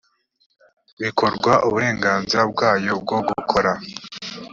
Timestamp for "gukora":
3.27-3.71